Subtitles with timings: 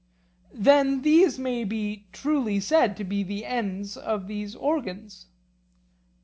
[0.51, 5.27] These then may be truly said to be the ends of these organs?